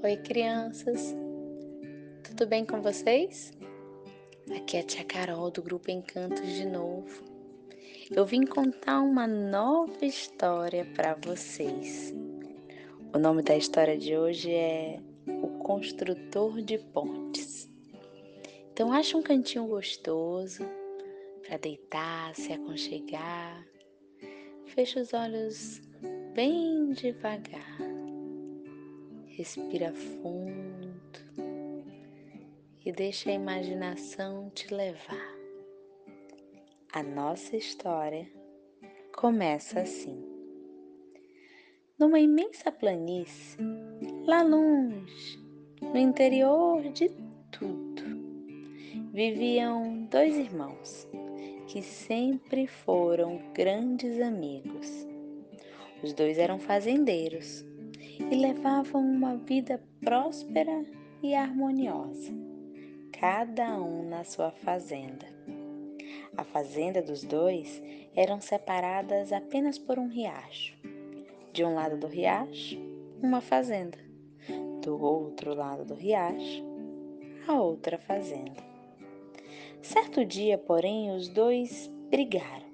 Oi, 0.00 0.16
crianças! 0.16 1.12
Tudo 2.22 2.46
bem 2.46 2.64
com 2.64 2.80
vocês? 2.80 3.50
Aqui 4.56 4.76
é 4.76 4.80
a 4.80 4.82
tia 4.84 5.04
Carol 5.04 5.50
do 5.50 5.60
Grupo 5.60 5.90
Encantos 5.90 6.46
de 6.52 6.64
novo. 6.64 7.24
Eu 8.08 8.24
vim 8.24 8.46
contar 8.46 9.00
uma 9.00 9.26
nova 9.26 10.06
história 10.06 10.86
para 10.94 11.14
vocês. 11.14 12.14
O 13.12 13.18
nome 13.18 13.42
da 13.42 13.56
história 13.56 13.98
de 13.98 14.16
hoje 14.16 14.52
é 14.52 15.00
O 15.42 15.58
Construtor 15.64 16.62
de 16.62 16.78
Pontes. 16.78 17.68
Então, 18.72 18.92
acha 18.92 19.16
um 19.16 19.22
cantinho 19.22 19.66
gostoso 19.66 20.64
para 21.44 21.56
deitar, 21.56 22.36
se 22.36 22.52
aconchegar. 22.52 23.66
Feche 24.64 25.00
os 25.00 25.12
olhos 25.12 25.80
bem 26.34 26.92
devagar 26.92 27.87
Respira 29.38 29.92
fundo 29.92 30.98
e 32.84 32.90
deixa 32.90 33.30
a 33.30 33.34
imaginação 33.34 34.50
te 34.50 34.74
levar. 34.74 35.38
A 36.92 37.04
nossa 37.04 37.56
história 37.56 38.28
começa 39.16 39.78
assim. 39.78 40.20
Numa 41.96 42.18
imensa 42.18 42.72
planície, 42.72 43.60
lá 44.26 44.42
longe, 44.42 45.38
no 45.82 45.96
interior 45.96 46.82
de 46.90 47.08
tudo, 47.52 48.02
viviam 49.12 50.02
dois 50.06 50.36
irmãos 50.36 51.06
que 51.68 51.80
sempre 51.80 52.66
foram 52.66 53.40
grandes 53.54 54.20
amigos. 54.20 55.06
Os 56.02 56.12
dois 56.12 56.38
eram 56.38 56.58
fazendeiros 56.58 57.67
e 58.18 58.34
levavam 58.34 59.00
uma 59.00 59.36
vida 59.36 59.82
próspera 60.00 60.84
e 61.22 61.34
harmoniosa, 61.34 62.32
cada 63.12 63.80
um 63.80 64.08
na 64.08 64.24
sua 64.24 64.50
fazenda. 64.50 65.26
A 66.36 66.44
fazenda 66.44 67.00
dos 67.00 67.22
dois 67.24 67.82
eram 68.14 68.40
separadas 68.40 69.32
apenas 69.32 69.78
por 69.78 69.98
um 69.98 70.08
riacho. 70.08 70.76
De 71.52 71.64
um 71.64 71.74
lado 71.74 71.96
do 71.96 72.06
riacho, 72.06 72.78
uma 73.22 73.40
fazenda. 73.40 73.98
Do 74.82 75.02
outro 75.02 75.54
lado 75.54 75.84
do 75.84 75.94
riacho, 75.94 76.62
a 77.46 77.60
outra 77.60 77.98
fazenda. 77.98 78.62
Certo 79.82 80.24
dia, 80.24 80.58
porém, 80.58 81.10
os 81.16 81.28
dois 81.28 81.90
brigaram. 82.10 82.68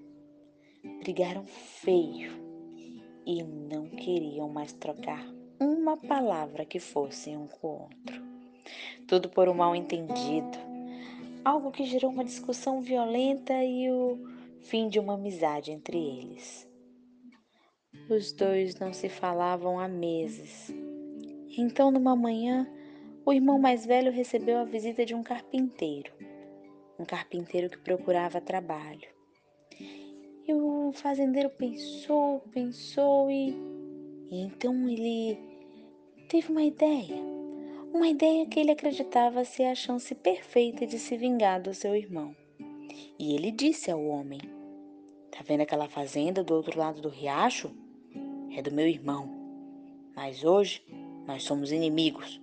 Brigaram 1.03 1.45
feio 1.47 2.54
e 3.27 3.43
não 3.43 3.89
queriam 3.89 4.49
mais 4.49 4.73
trocar 4.73 5.25
uma 5.59 5.97
palavra 5.97 6.65
que 6.65 6.79
fosse 6.79 7.31
um 7.31 7.47
com 7.47 7.69
o 7.69 7.83
outro. 7.83 8.23
Tudo 9.07 9.29
por 9.29 9.49
um 9.49 9.55
mal 9.55 9.75
entendido, 9.75 10.59
algo 11.45 11.71
que 11.71 11.85
gerou 11.85 12.11
uma 12.11 12.25
discussão 12.25 12.81
violenta 12.81 13.53
e 13.63 13.91
o 13.91 14.19
fim 14.63 14.89
de 14.89 14.99
uma 14.99 15.15
amizade 15.15 15.71
entre 15.71 15.99
eles. 15.99 16.69
Os 18.09 18.33
dois 18.33 18.79
não 18.79 18.93
se 18.93 19.09
falavam 19.09 19.79
há 19.79 19.87
meses. 19.87 20.73
Então, 21.57 21.91
numa 21.91 22.17
manhã, 22.17 22.69
o 23.25 23.33
irmão 23.33 23.59
mais 23.59 23.87
velho 23.87 24.11
recebeu 24.11 24.59
a 24.59 24.65
visita 24.65 25.07
de 25.07 25.15
um 25.15 25.23
carpinteiro, 25.23 26.13
um 26.99 27.05
carpinteiro 27.05 27.71
que 27.71 27.79
procurava 27.79 28.41
trabalho. 28.41 29.09
E 30.47 30.53
o 30.53 30.93
fazendeiro 30.93 31.49
pensou, 31.49 32.41
pensou 32.53 33.31
e, 33.31 33.57
então 34.31 34.87
ele 34.87 35.39
teve 36.29 36.53
uma 36.53 36.63
ideia. 36.63 37.17
Uma 37.95 38.09
ideia 38.09 38.47
que 38.47 38.61
ele 38.61 38.73
acreditava 38.73 39.45
ser 39.45 39.65
a 39.65 39.75
chance 39.75 40.15
perfeita 40.15 40.87
de 40.87 40.99
se 40.99 41.17
vingar 41.17 41.63
do 41.63 41.73
seu 41.73 41.97
irmão. 41.97 42.37
E 43.19 43.35
ele 43.35 43.51
disse 43.51 43.91
ao 43.91 44.05
homem: 44.05 44.41
Tá 45.31 45.43
vendo 45.43 45.63
aquela 45.63 45.89
fazenda 45.89 46.45
do 46.45 46.55
outro 46.55 46.79
lado 46.79 47.01
do 47.01 47.09
riacho? 47.09 47.71
É 48.55 48.61
do 48.61 48.71
meu 48.71 48.87
irmão. 48.87 49.31
Mas 50.15 50.45
hoje 50.45 50.85
nós 51.27 51.43
somos 51.43 51.73
inimigos. 51.73 52.39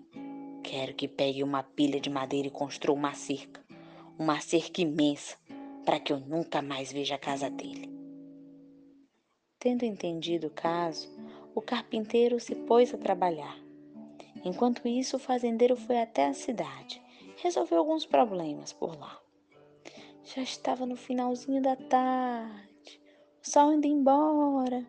Quero 0.64 0.96
que 0.96 1.08
pegue 1.08 1.44
uma 1.44 1.62
pilha 1.62 2.00
de 2.00 2.09
madeira 2.09 2.47
e 2.47 2.52
construa 2.52 2.96
uma 2.96 3.14
cerca. 3.14 3.62
Uma 4.18 4.40
cerca 4.40 4.81
imensa, 4.81 5.38
para 5.86 6.00
que 6.00 6.12
eu 6.12 6.20
nunca 6.20 6.62
mais 6.62 6.92
veja 6.92 7.16
a 7.16 7.20
casa 7.20 7.50
dele. 7.50 7.91
Tendo 9.62 9.84
entendido 9.84 10.48
o 10.48 10.50
caso, 10.50 11.08
o 11.54 11.62
carpinteiro 11.62 12.40
se 12.40 12.56
pôs 12.56 12.92
a 12.96 12.98
trabalhar. 12.98 13.56
Enquanto 14.44 14.88
isso, 14.88 15.18
o 15.18 15.20
fazendeiro 15.20 15.76
foi 15.76 16.02
até 16.02 16.26
a 16.26 16.34
cidade, 16.34 17.00
resolveu 17.38 17.78
alguns 17.78 18.04
problemas 18.04 18.74
por 18.74 19.00
lá. 19.00 19.22
Já 20.24 20.42
estava 20.42 20.84
no 20.88 20.96
finalzinho 20.96 21.62
da 21.62 21.76
tarde, 21.76 23.00
o 23.40 23.48
sol 23.48 23.72
indo 23.72 23.86
embora, 23.86 24.84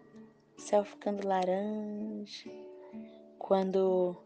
o 0.56 0.60
céu 0.62 0.82
ficando 0.86 1.28
laranja. 1.28 2.50
Quando 3.38 4.16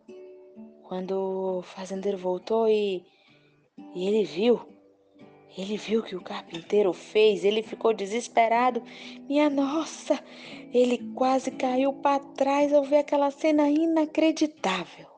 quando 0.85 1.59
o 1.59 1.63
fazendeiro 1.63 2.19
voltou 2.19 2.69
e, 2.69 3.05
e 3.97 4.07
ele 4.07 4.23
viu, 4.23 4.61
ele 5.57 5.77
viu 5.77 6.01
o 6.01 6.03
que 6.03 6.15
o 6.15 6.23
carpinteiro 6.23 6.93
fez, 6.93 7.45
ele 7.45 7.63
ficou 7.63 7.93
desesperado. 7.95 8.83
Minha 9.29 9.49
nossa, 9.49 10.23
ele 10.73 10.99
quase 11.15 11.51
caiu 11.51 11.93
para 11.95 12.23
trás 12.23 12.73
ao 12.73 12.85
ver 12.85 12.99
aquela 12.99 13.31
cena 13.31 13.69
inacreditável. 13.69 15.09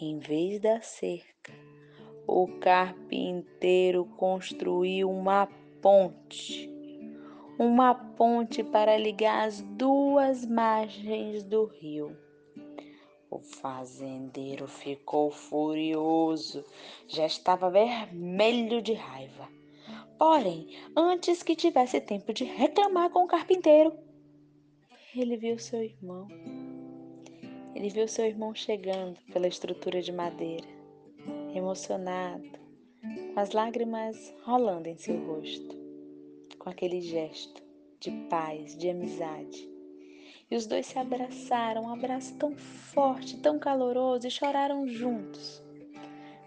Em 0.00 0.18
vez 0.18 0.60
da 0.60 0.80
cerca, 0.80 1.52
o 2.26 2.48
carpinteiro 2.58 4.04
construiu 4.16 5.10
uma 5.10 5.46
ponte. 5.80 6.70
Uma 7.58 7.94
ponte 7.94 8.64
para 8.64 8.96
ligar 8.96 9.46
as 9.46 9.60
duas 9.60 10.46
margens 10.46 11.44
do 11.44 11.66
rio. 11.66 12.16
O 13.32 13.38
fazendeiro 13.38 14.68
ficou 14.68 15.30
furioso, 15.30 16.64
já 17.08 17.24
estava 17.24 17.70
vermelho 17.70 18.82
de 18.82 18.92
raiva. 18.92 19.48
Porém, 20.18 20.68
antes 20.94 21.42
que 21.42 21.56
tivesse 21.56 22.00
tempo 22.00 22.32
de 22.32 22.44
reclamar 22.44 23.10
com 23.10 23.24
o 23.24 23.28
carpinteiro, 23.28 23.92
ele 25.16 25.36
viu 25.36 25.58
seu 25.58 25.82
irmão 25.82 26.28
ele 27.74 27.88
viu 27.88 28.06
seu 28.06 28.26
irmão 28.26 28.54
chegando 28.54 29.18
pela 29.32 29.48
estrutura 29.48 30.02
de 30.02 30.12
madeira, 30.12 30.68
emocionado, 31.54 32.48
com 33.34 33.40
as 33.40 33.50
lágrimas 33.52 34.32
rolando 34.44 34.88
em 34.88 34.96
seu 34.96 35.18
rosto, 35.26 35.76
com 36.58 36.68
aquele 36.68 37.00
gesto 37.00 37.62
de 37.98 38.10
paz, 38.28 38.76
de 38.76 38.90
amizade. 38.90 39.71
E 40.52 40.54
os 40.54 40.66
dois 40.66 40.84
se 40.84 40.98
abraçaram, 40.98 41.84
um 41.84 41.88
abraço 41.88 42.36
tão 42.36 42.54
forte, 42.54 43.38
tão 43.38 43.58
caloroso, 43.58 44.26
e 44.26 44.30
choraram 44.30 44.86
juntos. 44.86 45.64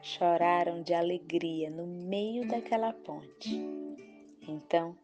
Choraram 0.03 0.83
de 0.83 0.93
alegria 0.93 1.71
no 1.71 1.88
meio 1.88 2.47
daquela 2.47 2.93
ponte. 2.93 3.59
Então, 4.47 4.95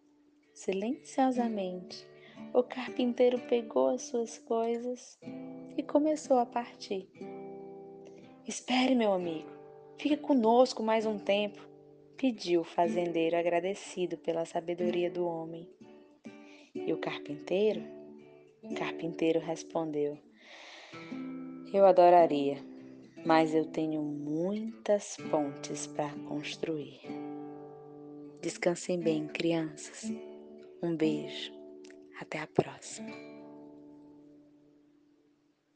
silenciosamente, 0.53 2.07
o 2.53 2.61
carpinteiro 2.61 3.39
pegou 3.49 3.87
as 3.87 4.03
suas 4.03 4.37
coisas 4.37 5.17
e 5.75 5.81
começou 5.81 6.37
a 6.37 6.45
partir. 6.45 7.09
Espere, 8.47 8.93
meu 8.93 9.13
amigo, 9.13 9.49
fique 9.97 10.15
conosco 10.15 10.83
mais 10.83 11.07
um 11.07 11.17
tempo, 11.17 11.67
pediu 12.15 12.61
o 12.61 12.65
fazendeiro 12.65 13.35
agradecido 13.35 14.15
pela 14.19 14.45
sabedoria 14.45 15.09
do 15.09 15.25
homem. 15.25 15.67
E 16.75 16.93
o 16.93 16.99
carpinteiro? 16.99 18.00
O 18.63 18.75
carpinteiro 18.75 19.39
respondeu: 19.39 20.17
Eu 21.73 21.85
adoraria, 21.85 22.57
mas 23.25 23.55
eu 23.55 23.65
tenho 23.65 24.01
muitas 24.01 25.17
pontes 25.29 25.87
para 25.87 26.13
construir. 26.27 27.01
Descansem 28.41 28.99
bem, 28.99 29.27
crianças. 29.27 30.11
Um 30.81 30.95
beijo. 30.95 31.51
Até 32.19 32.39
a 32.39 32.47
próxima. 32.47 33.30